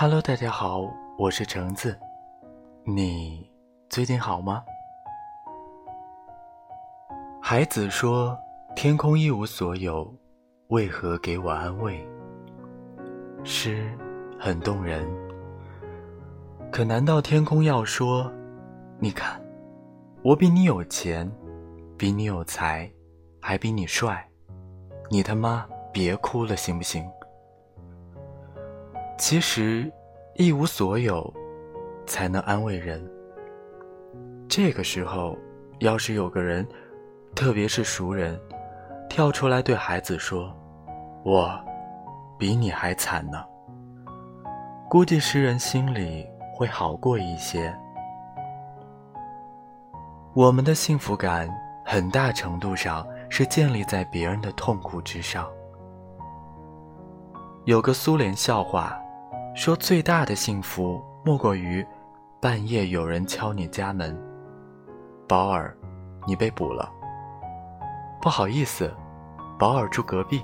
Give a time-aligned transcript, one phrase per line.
[0.00, 1.94] Hello，大家好，我是橙子，
[2.84, 3.46] 你
[3.90, 4.64] 最近好吗？
[7.42, 8.34] 孩子说
[8.74, 10.10] ：“天空一无所有，
[10.68, 12.02] 为何给我安慰？”
[13.44, 13.94] 诗
[14.38, 15.06] 很动人，
[16.72, 18.32] 可难道天空要说
[18.98, 19.38] ：“你看，
[20.22, 21.30] 我比你有钱，
[21.98, 22.90] 比你有才，
[23.38, 24.26] 还比你帅，
[25.10, 27.06] 你他妈别哭了，行不行？”
[29.20, 29.92] 其实，
[30.34, 31.30] 一无所有，
[32.06, 33.06] 才能安慰人。
[34.48, 35.36] 这个时候，
[35.80, 36.66] 要是有个人，
[37.36, 38.40] 特别是熟人，
[39.10, 40.50] 跳出来对孩子说
[41.22, 41.52] ：“我
[42.38, 43.44] 比你还惨呢。”
[44.88, 47.72] 估计诗人心里会好过一些。
[50.32, 51.46] 我们的幸福感，
[51.84, 55.46] 很大程度上是建立在别人的痛苦之上。
[57.66, 58.98] 有个苏联笑话。
[59.60, 61.86] 说最大的幸福莫过于
[62.40, 64.18] 半夜有人敲你家门，
[65.28, 65.76] 保尔，
[66.26, 66.90] 你被捕了。
[68.22, 68.90] 不好意思，
[69.58, 70.42] 保尔住隔壁。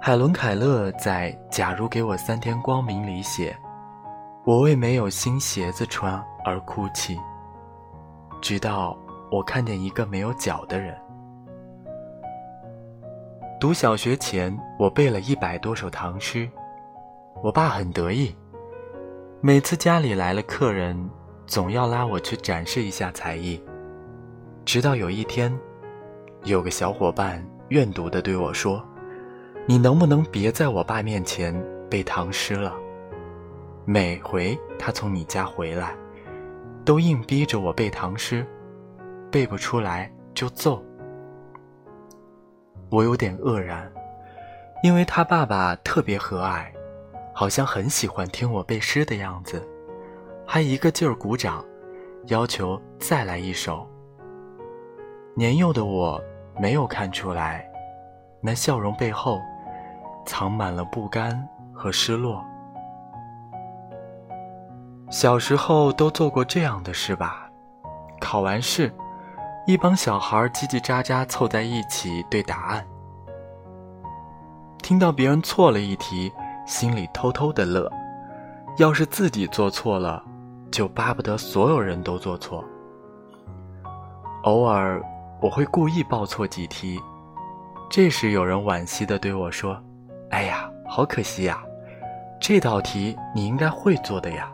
[0.00, 3.56] 海伦·凯勒在《假如给我三天光明》里写
[4.44, 7.16] ：“我为没有新鞋子穿而哭泣，
[8.42, 8.98] 直到
[9.30, 11.00] 我看见一个没有脚的人。”
[13.60, 16.48] 读小学前，我背了一百多首唐诗，
[17.42, 18.34] 我爸很得意。
[19.42, 21.10] 每次家里来了客人，
[21.46, 23.62] 总要拉我去展示一下才艺。
[24.64, 25.54] 直到有一天，
[26.44, 28.82] 有个小伙伴怨毒地对我说
[29.68, 31.54] ：“你能不能别在我爸面前
[31.90, 32.74] 背唐诗了？
[33.84, 35.94] 每回他从你家回来，
[36.82, 38.42] 都硬逼着我背唐诗，
[39.30, 40.82] 背不出来就揍。”
[42.90, 43.90] 我有点愕然，
[44.82, 46.66] 因为他爸爸特别和蔼，
[47.32, 49.64] 好像很喜欢听我背诗的样子，
[50.44, 51.64] 还一个劲儿鼓掌，
[52.26, 53.88] 要求再来一首。
[55.36, 56.20] 年幼的我
[56.58, 57.64] 没有看出来，
[58.40, 59.40] 那笑容背后
[60.26, 62.44] 藏满了不甘和失落。
[65.10, 67.48] 小时候都做过这样的事吧？
[68.20, 68.92] 考完试。
[69.66, 72.84] 一帮小孩叽叽喳喳凑在一起对答案，
[74.82, 76.32] 听到别人错了一题，
[76.66, 77.88] 心里偷偷的乐；
[78.78, 80.24] 要是自己做错了，
[80.72, 82.64] 就巴不得所有人都做错。
[84.44, 85.00] 偶尔
[85.40, 86.98] 我会故意报错几题，
[87.90, 89.80] 这时有人惋惜的对我说
[90.32, 91.62] ：“哎呀，好可惜呀，
[92.40, 94.50] 这道题你应该会做的呀。”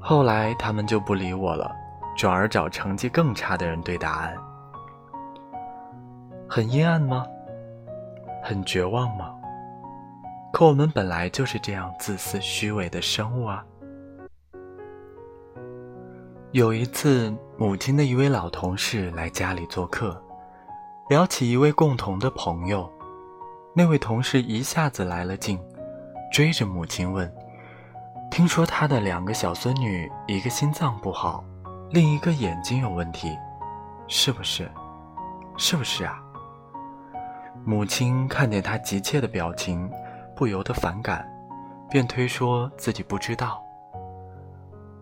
[0.00, 1.70] 后来他们就不理我了。
[2.16, 4.36] 转而找成绩更差的人对答案，
[6.48, 7.26] 很阴暗吗？
[8.42, 9.34] 很绝望吗？
[10.52, 13.64] 可我们本来就是这样自私虚伪的生物啊！
[16.52, 20.22] 有一次，母亲的一位老同事来家里做客，
[21.08, 22.88] 聊起一位共同的朋友，
[23.74, 25.58] 那位同事一下子来了劲，
[26.32, 27.28] 追着母亲问
[28.30, 31.44] ：“听说他的两个小孙女，一个心脏不好。”
[31.94, 33.38] 另一个眼睛有问题，
[34.08, 34.68] 是不是？
[35.56, 36.20] 是不是啊？
[37.64, 39.88] 母亲看见他急切的表情，
[40.34, 41.24] 不由得反感，
[41.88, 43.62] 便推说自己不知道。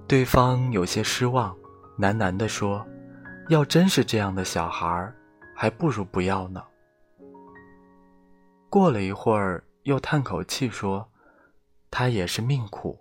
[0.07, 1.57] 对方有些失望，
[1.99, 2.87] 喃喃地说
[3.49, 5.11] ：“要真是这样的小孩，
[5.57, 6.63] 还不如不要呢。”
[8.69, 11.09] 过了一会儿，又叹口气说
[11.91, 12.99] ：“他也是命苦。”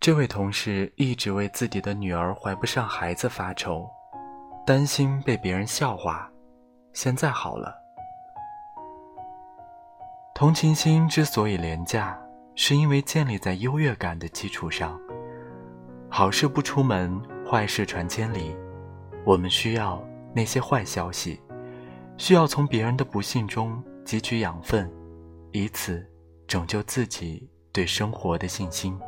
[0.00, 3.86] 这位同事一直为自己的女儿怀不上孩子发愁，
[4.66, 6.26] 担心被别人笑话。
[6.94, 7.74] 现在好了。
[10.34, 12.18] 同情心之所以廉价，
[12.54, 14.98] 是因为建立在优越感的基础上。
[16.08, 18.56] 好事不出门，坏事传千里。
[19.26, 20.02] 我们需要
[20.34, 21.38] 那些坏消息，
[22.16, 24.90] 需要从别人的不幸中汲取养分，
[25.52, 26.02] 以此
[26.46, 28.98] 拯救自己对生活的信心。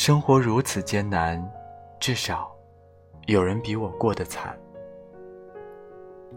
[0.00, 1.44] 生活如此艰难，
[1.98, 2.48] 至少
[3.26, 4.56] 有人比我过得惨。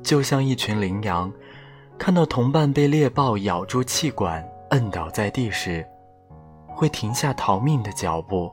[0.01, 1.31] 就像一群羚羊，
[1.95, 5.85] 看到同伴被猎豹咬住气管，摁倒在地时，
[6.69, 8.51] 会停下逃命的脚步，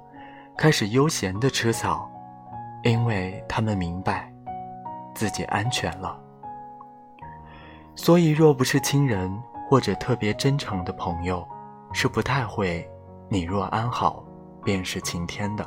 [0.58, 2.06] 开始悠闲地吃草，
[2.84, 4.30] 因为他们明白
[5.14, 6.20] 自己安全了。
[7.94, 9.34] 所以，若不是亲人
[9.70, 11.48] 或者特别真诚的朋友，
[11.94, 12.86] 是不太会
[13.30, 14.22] “你若安好”。
[14.68, 15.66] 便是晴天的。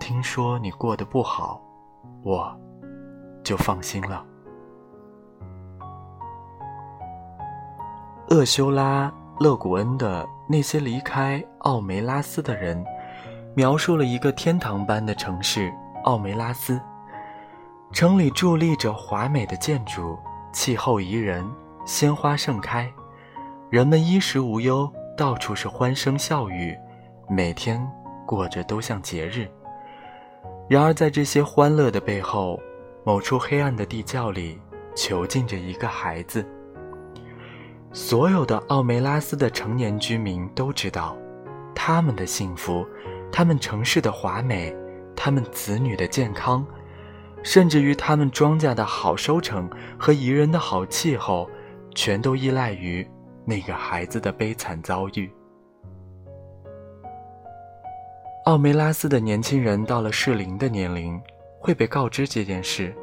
[0.00, 1.62] 听说你过得不好，
[2.24, 2.52] 我
[3.44, 4.26] 就放心了。
[8.30, 9.08] 厄修拉·
[9.38, 12.84] 勒古恩的那些离开奥梅拉斯的人，
[13.54, 15.72] 描述了一个天堂般的城市——
[16.02, 16.80] 奥梅拉斯。
[17.92, 20.18] 城里伫立着华美的建筑，
[20.52, 21.48] 气候宜人，
[21.84, 22.92] 鲜花盛开，
[23.70, 26.76] 人们衣食无忧，到处是欢声笑语，
[27.28, 27.80] 每天
[28.26, 29.46] 过着都像节日。
[30.68, 32.60] 然而，在这些欢乐的背后，
[33.04, 34.58] 某处黑暗的地窖里，
[34.94, 36.44] 囚禁着一个孩子。
[37.92, 41.16] 所有的奥梅拉斯的成年居民都知道，
[41.74, 42.86] 他们的幸福，
[43.32, 44.74] 他们城市的华美，
[45.16, 46.66] 他们子女的健康。
[47.42, 51.48] 甚至于他们庄稼的好收成和宜人的好气候，
[51.94, 53.08] 全都依赖于
[53.44, 55.30] 那个孩子的悲惨遭遇。
[58.48, 61.20] 奥梅拉斯的年轻人到了适龄的年龄，
[61.60, 62.96] 会被告知这件事。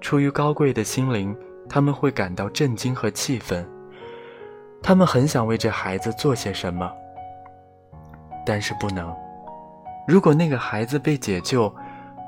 [0.00, 1.36] 出于高贵的心灵，
[1.68, 3.64] 他们会感到震惊和气愤。
[4.82, 6.92] 他们很想为这孩子做些什么，
[8.44, 9.14] 但是不能。
[10.08, 11.72] 如果那个孩子被解救，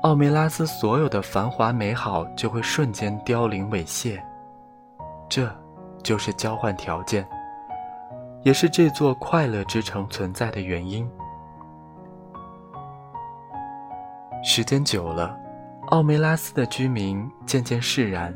[0.03, 4.17] 奥梅拉斯所有的繁华美好就会瞬间凋零猥亵，
[5.27, 5.53] 这，
[6.01, 7.27] 就是交换条件，
[8.43, 11.05] 也是这座快乐之城存在的原因。
[14.47, 15.35] 时间久了，
[15.87, 18.31] 奥梅拉斯的居民渐渐释然，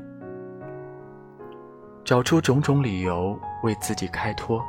[2.04, 4.60] 找出种种理由为自己开脱。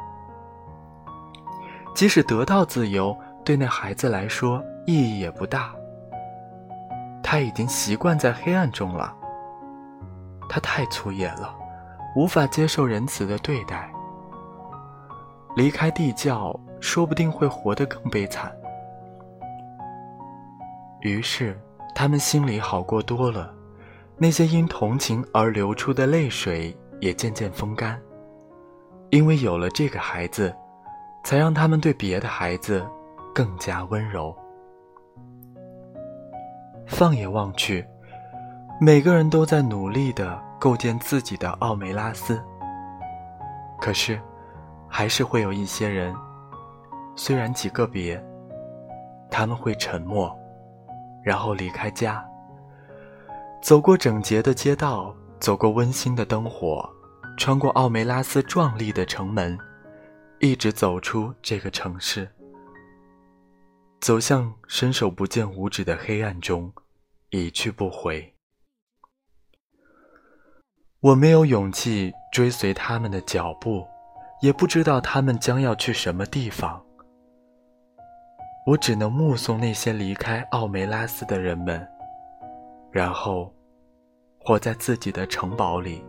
[1.95, 5.73] 即使得到自由，对那孩子来说意义也不大。
[7.23, 9.17] 他已经习惯在黑暗中了。
[10.47, 11.55] 他太粗野了，
[12.15, 13.91] 无法接受仁慈的对待。
[15.57, 18.53] 离开地窖，说不定会活得更悲惨。
[21.01, 21.59] 于是，
[21.95, 23.55] 他们心里好过多了，
[24.17, 28.01] 那些因同情而流出的泪水也渐渐风干，
[29.11, 30.55] 因为有了这个孩子，
[31.25, 32.87] 才让他们对别的孩子
[33.35, 34.35] 更加温柔。
[36.87, 37.87] 放眼望去，
[38.81, 42.43] 每个人都在努力地构建自己的奥梅拉斯。
[43.81, 44.21] 可是，
[44.87, 46.15] 还是会有一些人，
[47.17, 48.23] 虽然极个别，
[49.31, 50.37] 他们会沉默，
[51.23, 52.25] 然后离开家，
[53.63, 56.89] 走过整洁的街道，走过温馨的灯火，
[57.37, 59.59] 穿过奥梅拉斯壮丽的城门，
[60.39, 62.29] 一直走出这个城市，
[64.01, 66.73] 走向伸手不见五指的黑暗中。
[67.33, 68.35] 一去不回。
[70.99, 73.87] 我没有勇气追随他们的脚步，
[74.43, 76.85] 也不知道他们将要去什么地方。
[78.71, 81.85] 我只能目送那些离开奥梅拉斯的人们，
[82.93, 83.53] 然后
[84.39, 86.05] 活在自己的城堡里。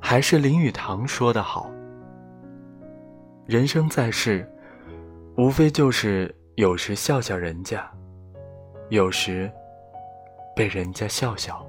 [0.00, 1.70] 还是林语堂说的好
[3.46, 4.44] ：“人生在世，
[5.36, 7.88] 无非就是……”有时笑笑人家，
[8.90, 9.50] 有时
[10.56, 11.64] 被人家笑笑。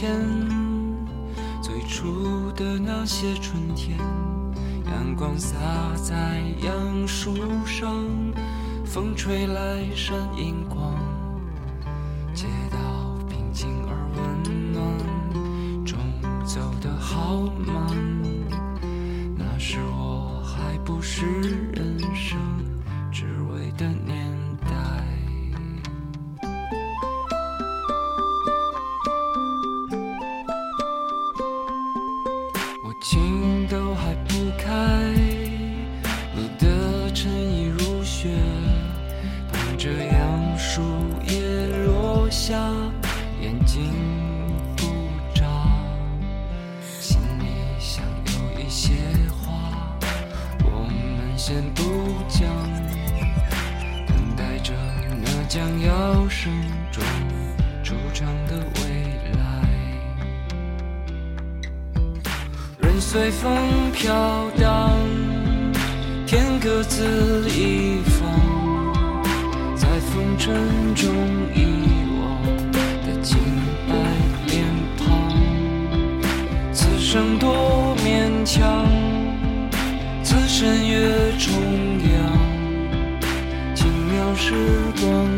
[0.00, 0.18] 前，
[1.60, 3.98] 最初的那些春天。
[4.86, 5.58] 阳光洒
[5.94, 7.34] 在杨树
[7.66, 8.02] 上，
[8.82, 10.94] 风吹来闪银光，
[12.32, 12.78] 街道
[13.28, 15.98] 平静而温暖，钟
[16.46, 17.94] 走得好慢。
[19.36, 21.69] 那时我还不是
[42.50, 42.56] 下，
[43.40, 43.92] 眼睛
[44.76, 44.82] 不
[45.32, 45.46] 眨，
[46.98, 47.44] 心里
[47.78, 48.92] 想有一些
[49.30, 49.96] 话，
[50.64, 51.80] 我们先不
[52.28, 52.42] 讲，
[54.04, 54.72] 等待着
[55.22, 56.52] 那将要盛
[56.90, 57.06] 装
[57.84, 58.80] 出场的未
[59.38, 59.40] 来。
[62.80, 64.98] 人随风飘荡，
[66.26, 69.22] 天各自一方，
[69.76, 70.52] 在风尘
[70.96, 71.14] 中
[71.54, 71.69] 一
[77.12, 78.86] 生多勉强，
[80.22, 81.52] 此身越重
[82.14, 82.38] 阳，
[83.74, 84.54] 轻描时
[85.00, 85.29] 光。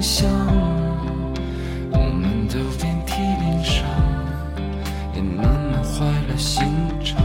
[0.00, 0.28] 想，
[1.90, 3.84] 我们都遍体鳞伤，
[5.14, 6.64] 也慢慢坏了心
[7.04, 7.20] 肠。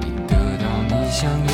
[0.00, 1.45] 你得到你想。